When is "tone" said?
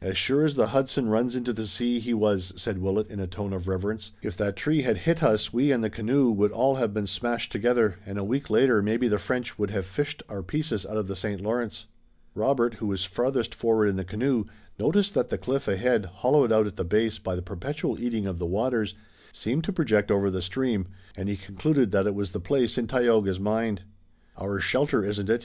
3.26-3.52